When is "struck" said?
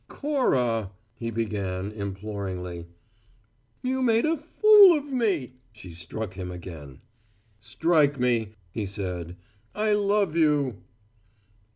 5.93-6.33